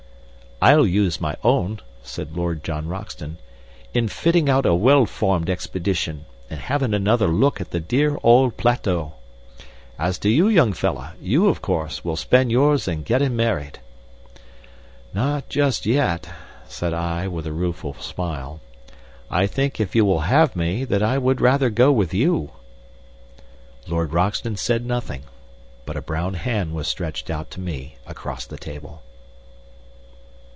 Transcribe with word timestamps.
"I'll 0.63 0.85
use 0.85 1.19
my 1.19 1.33
own," 1.43 1.79
said 2.03 2.37
Lord 2.37 2.63
John 2.63 2.87
Roxton, 2.87 3.39
"in 3.95 4.07
fitting 4.07 4.47
a 4.47 4.75
well 4.75 5.07
formed 5.07 5.49
expedition 5.49 6.25
and 6.51 6.59
having 6.59 6.93
another 6.93 7.29
look 7.29 7.59
at 7.59 7.71
the 7.71 7.79
dear 7.79 8.19
old 8.21 8.57
plateau. 8.57 9.13
As 9.97 10.19
to 10.19 10.29
you, 10.29 10.47
young 10.49 10.71
fellah, 10.73 11.15
you, 11.19 11.47
of 11.47 11.63
course, 11.63 12.05
will 12.05 12.15
spend 12.15 12.51
yours 12.51 12.87
in 12.87 13.01
gettin' 13.01 13.35
married." 13.35 13.79
"Not 15.15 15.49
just 15.49 15.87
yet," 15.87 16.29
said 16.67 16.93
I, 16.93 17.27
with 17.27 17.47
a 17.47 17.51
rueful 17.53 17.95
smile. 17.95 18.61
"I 19.31 19.47
think, 19.47 19.79
if 19.79 19.95
you 19.95 20.05
will 20.05 20.19
have 20.29 20.55
me, 20.55 20.85
that 20.85 21.01
I 21.01 21.17
would 21.17 21.41
rather 21.41 21.71
go 21.71 21.91
with 21.91 22.13
you." 22.13 22.51
Lord 23.87 24.13
Roxton 24.13 24.57
said 24.57 24.85
nothing, 24.85 25.23
but 25.87 25.97
a 25.97 26.03
brown 26.03 26.35
hand 26.35 26.73
was 26.75 26.87
stretched 26.87 27.31
out 27.31 27.49
to 27.49 27.59
me 27.59 27.95
across 28.05 28.45
the 28.45 28.57
table. 28.59 29.01